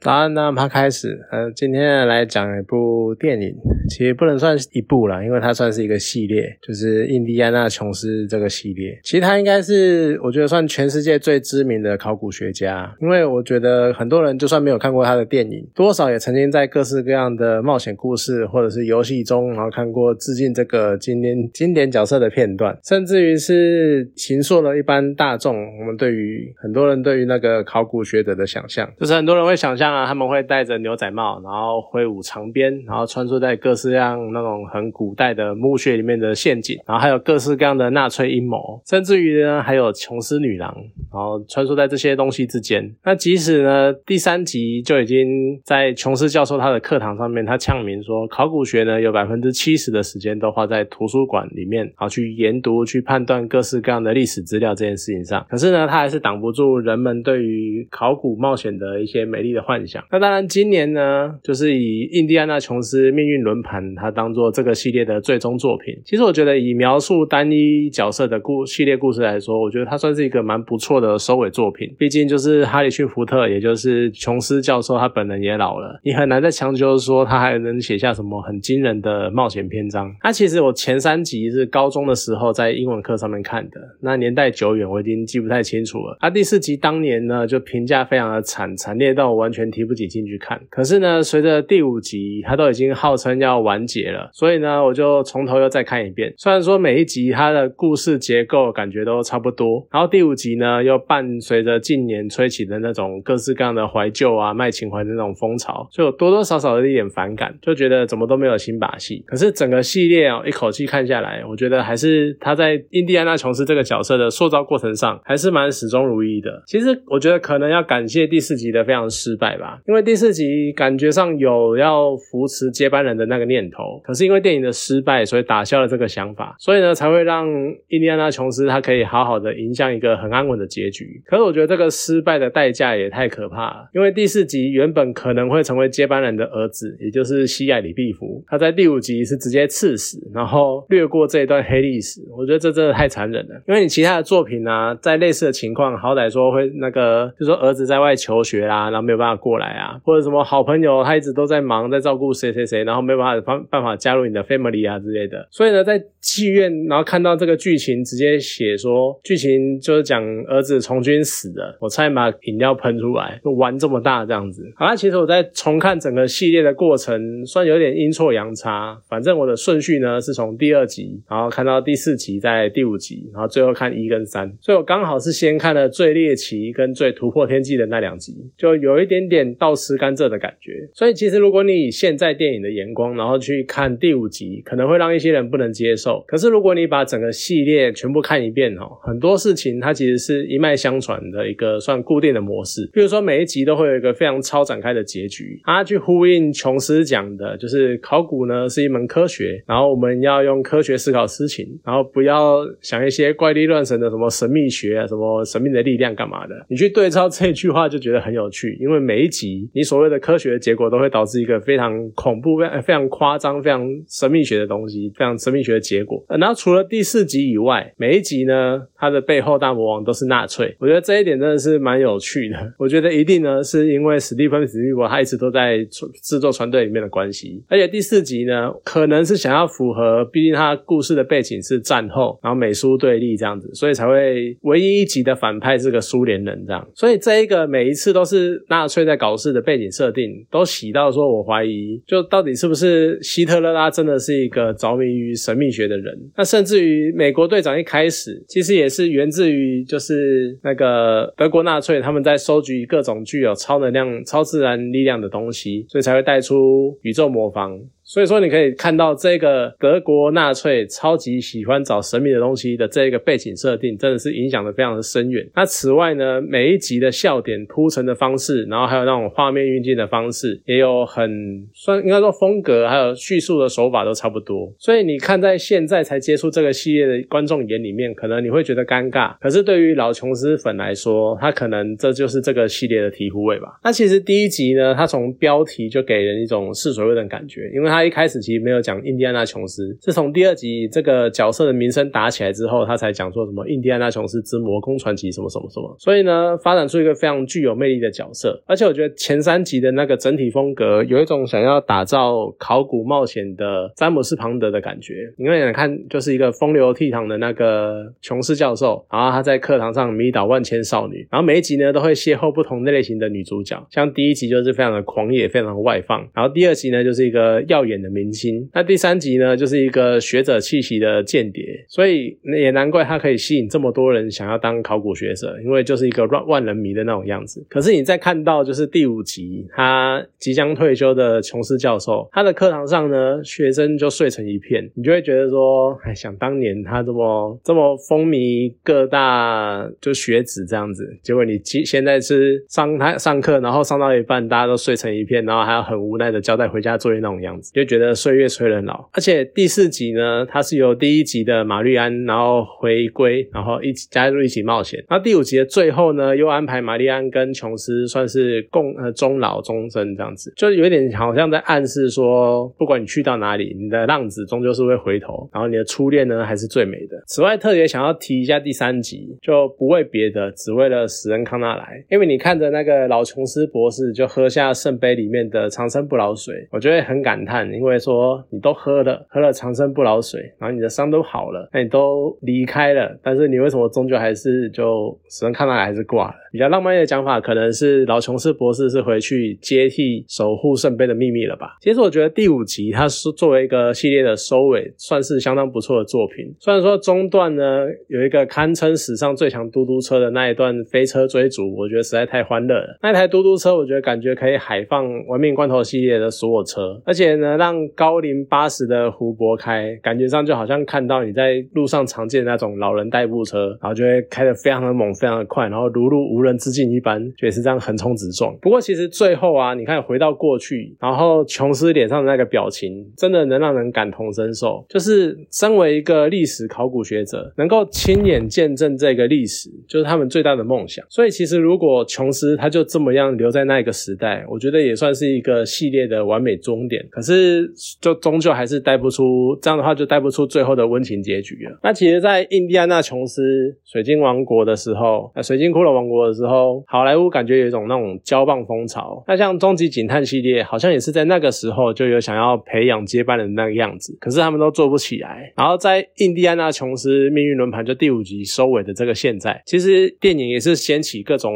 [0.00, 1.20] 早安，那他开始。
[1.30, 3.54] 呃，今天来讲一部电影，
[3.90, 8.98] 其实不能算一部啦，因为它算是一个系列，就是《印第安纳琼斯》这个系列。
[9.04, 29.89] 其实他应该是我觉得算全世界最知名的考古学家，因为我觉得很多人就算没有看过他的电影，多少也曾经在各式各样的冒险故事或者是游戏中，然后看过致敬这个经典经典角色的片段，甚至于是形塑了一般大众我们对于很多人对于那个考古学者的想象，就是很多人会想象。
[29.92, 40.72] 啊，他们会戴着牛仔帽，然后挥舞长鞭，然后穿梭在各式各样那种很古代的墓穴里面的陷阱，然后还有各式各样的纳粹阴谋，甚至于呢还有琼斯女郎，
[41.12, 42.94] 然后穿梭在这些东西之间。
[43.04, 55.44] 那即使呢第三集就已经在琼斯教授他的课堂上面，他呛明说，考古学呢有百分之七十的时间都花在图书馆里面，然后去研读、去判断各式各样的历史资料这件事情上。
[55.50, 59.79] 可是呢，他还是挡不住人们对于考古冒险的一些美丽的幻。
[60.10, 65.96] 那当然，今年呢，就是以印第安纳琼斯命运轮盘，它当做这个系列的最终作品。
[66.04, 71.94] 其实我觉得，以描述单一角色的故系列故事来说，我觉得它算是一个蛮不错的收尾作品。
[71.96, 80.12] 毕竟就是哈里逊福特，也就是琼斯教授，他本人也老了，你很难再强求说他还能写下什么很惊人的冒险篇章。
[80.24, 86.16] 那其实我前三集是高中的时候在英文课上面看的，那年代久远，我已经记不太清楚了。
[86.20, 89.69] 啊，第四集当年呢，就评价非常的惨，惨烈到完全。
[89.70, 96.32] 提不起劲去看，可是呢，随着第五集，它都已经号称要完结了，所以呢，我就从头又再看一遍。
[96.36, 109.22] 虽然说每一集它的故事结构感觉都差不多，然后第五集呢，又伴随着近年吹起的那种各式各样的怀旧啊、卖情怀的那种风潮，就多多少少有一点反感，就觉得怎么都没有新把戏。
[109.26, 116.62] 可是整个系列哦，一口气看下来，我觉得还是他在印第安纳琼斯这个角色的塑造过程上，还是蛮始终如一的。
[116.66, 119.50] 其实我觉得可能要感谢第四集的非常失败。
[119.60, 127.46] 吧因为第四集感觉上有要扶持接班人的那个念头，可是因为电影的失败，所以打消了这个想法，所以呢才会让
[127.88, 131.22] 印第安纳琼斯他可以好好的迎向一个很安稳的结局。
[131.26, 142.20] 可是我觉得这个失败的代价也太可怕了，因为第四集原本可能会成为接班人的儿子，也就是西艾里毕福，他在第五集是直接刺死，然后略过这一段黑历史。
[142.36, 149.49] 我觉得这真的太残忍了，因为你其他的作品呢，在类似的情况，好歹说会那个，就说儿子在外求学啦，然后没有办法过。
[149.50, 155.44] 过来啊，或者什么好朋友，他一直都在忙，在照顾谁谁谁，然后没办法方办法加入你的 family 啊之类的。
[155.50, 164.72] 所以呢，在戏院，然后看到这个剧情，直接写说剧情就是讲儿子从军死了，我差点把饮料喷出来，就玩这么大这样子。
[164.76, 168.96] 好了，其实我在重看整个系列的过程，算有点阴错阳差。
[169.08, 174.48] 反正我的顺序呢，是从第二集，然后看到第四集，在第五集，然后最后看一跟三。
[174.60, 179.39] 所以我刚好是先看了最猎奇跟最突破天际的那两集，就有一点点。
[179.54, 186.22] 倒吃甘蔗的感觉，所以其实如果你以现在电影的眼光，然后去看第五集，可能会让一些人不能接受。
[186.28, 192.88] 可是如果你把整个系列全部看一遍哦，很多事情它其实是一脉相传的一个算固定的模式。
[192.92, 206.54] 比如说每一集都会有一个非常超展开的结局，它去呼应琼斯讲的，就是考古呢是一门科学，然后我们要用科学思考事情，然后不要想一些怪力乱神的什么神秘学啊，什么神秘的力量干嘛的。
[206.68, 209.29] 你去对照这句话就觉得很有趣，因为每一。
[209.30, 216.22] 集你所谓的科学的结果都会导致一个非常恐怖、非常非常夸张、非常神秘学的东西，非常神秘学的结果。
[216.28, 220.76] 然后除了第四集以外，每一集呢，它的背后大魔王都是纳粹。
[220.80, 222.56] 我觉得这一点真的是蛮有趣的。
[222.76, 225.78] 我觉得一定呢是因为史蒂芬史蒂伯他一直都在
[226.22, 236.84] 制作团队里面的关系，而且第四集呢，可能是想要符合，毕竟他故事的背景是战后，然后美苏对立这样子，所以才会唯一一集的反派是个苏联人这样。
[236.94, 239.19] 所以这一个每一次都是纳粹在。
[239.20, 246.18] 搞事的背景设定都洗到说，我怀疑就到底是不是希特勒拉真的是一个着迷于神秘学的人？
[246.38, 257.78] 那甚至于美国队长一开始其实也是源自于就是那个德国纳粹他们在收集各种具有超能量、超自然力量的东西，所以才会带出宇宙魔方。
[258.12, 265.48] 所以说，你可以看到这个德国纳粹超级喜欢找神秘的东西的这个背景设定，真的是影响的非常的深远。
[265.54, 274.74] 那此外呢，每一集的笑点铺陈的方式，然后还有那种画面运镜的方式，也有很算应该说风格，还有叙述的手法都差不多。
[274.76, 279.36] 所以你看，在现在才接触这个系列的观众眼里面，可能你会觉得尴尬。
[279.40, 283.78] 可是对于老琼斯粉来说，他可能这就是这个系列的醍醐味吧。
[283.84, 287.99] 那其实第一集呢，它从标题就给人一种试水味的感觉，因为它。
[288.00, 295.94] 他一开始其实没有讲印第安纳琼斯，是从第二集这个角色的名声打起来之后，他才讲说什么印第安纳琼斯之魔宫传奇什么什么什么。
[295.98, 298.62] 所以呢，发展出一个非常具有魅力的角色。
[298.66, 305.30] 而且我觉得前三集的那个整体风格，有一种想要打造考古冒险的詹姆斯庞德的感觉。
[305.36, 313.86] 因为你看，就是一个风流倜傥的那个琼斯教授，然后他在课堂上迷倒万千少女，然后每一集呢都会邂逅不同类型的女主角。
[313.90, 327.64] 像第一集就是非常的狂野，非常的外放，然后第二集呢就是一个耀眼演的明星，那第三集呢就是一个学者气息的间谍，所以也难怪他可以吸引这么多人想要当考古学者，因为就是一个万万人迷的那种样子。
[327.68, 349.08] 可是你再看到就是第五集，他即将退休的琼斯教授，他的课堂上呢学生就睡成一片，你就会觉得说，哎，想当年他这么这么风靡各大就学子这样子，结果你现现在是上他上课，然后上到一半大家都睡成一片，然后还要很无奈的交代回家作业那种样子，就觉得岁月催人老。
[349.12, 355.02] 而且第四集呢，它是由第一集的玛丽安然后回归，然后一起加入一起冒险。
[355.08, 367.22] 那第五集的最后呢，又安排玛丽安跟琼斯算是共呃终老终身这样子，就有点好像在暗示说，不管你去到哪里，你的浪子终究是会回头，然后你的初恋呢还是最美的。
[367.26, 386.34] 此外，特别想要提一下第三集，就不为别的，只为了死人康纳来，因为你看着那个老琼斯博士就喝下圣杯里面的长生不老水，我觉得很感叹，因为说你都喝了，喝了长生不老水，然后你的伤都好了，那你都离开了，但是你为什么终究还是就死人看到你还是挂了？
[386.50, 391.76] 比较浪漫的讲法，可能是老琼斯博士是回去接替守护圣杯的秘密了吧？
[391.80, 396.54] 其实我觉得第五集它是作为一个系列的收尾，算是相当不错的作品。
[396.58, 402.98] 虽然说中段呢有一个堪称史上最强嘟嘟车的那一段飞车追逐，我觉得实在太欢乐了。
[403.02, 418.56] 那台嘟嘟车，我觉得感觉可以海放《玩命关头》系列的所有车，而且呢，让高龄八十的胡博开，感觉上就好像看到你在路上常见的那种老人代步车，然后就会开得非常的猛，非常的快，然后如入无无人之境一般，就也是这样横冲直撞。
[418.62, 424.84] 不过其实最后啊，你看回到过去，然后琼斯脸上的那个表情，真的能让人感同身受。
[424.88, 431.04] 就是身为一个历史考古学者，能够亲眼见证这个历史，就是他们最大的梦想。
[431.10, 437.06] 所以其实如果琼斯他就这么样留在那个时代，我觉得也算是一个系列的完美终点。
[437.10, 437.70] 可是
[438.00, 441.78] 就终究还是带不出这样的话，就带不出最后的温情结局了。
[441.82, 443.42] 那其实，在印第安纳琼斯
[443.84, 449.22] 水晶王国的时候，呃水晶骷髅王国的时候，好莱坞感觉有一种那种胶棒风潮。
[449.26, 455.52] 那像终极警探系列，好像也是在那个时候就有想要培养接班人那个样子，可是他们都做不起来。
[455.56, 461.52] 然后在印第安纳琼斯命运轮盘就第五集收尾的这个现在，其实电影也是掀起各种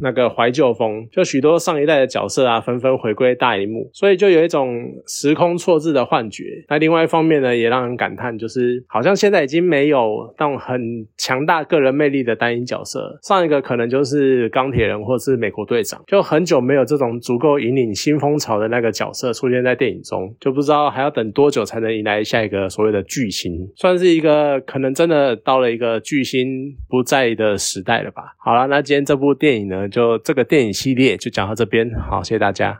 [0.00, 6.44] 那个怀旧风，就许多上一代的角色啊纷纷回归大荧幕，所以就有一种时空错置的幻觉。
[6.68, 28.34] 那另外一方面呢，也让人感叹，就是好像现在已经没有那种很强大个人魅力的单一角色，上一个可能就是钢铁人或是美国队长，就很久没有这种足够引领新风潮的那个角色出现在电影中，就不知道还要等多久才能迎来下一个所谓的巨星，算是一个可能真的到了一个巨星不在的时代了吧。
[28.38, 32.78] 好了，那今天这部电影呢，就这个电影系列就讲到这边，好，谢谢大家。